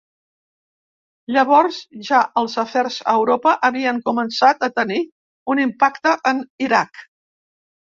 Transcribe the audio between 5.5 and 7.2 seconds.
un impacte en Iraq.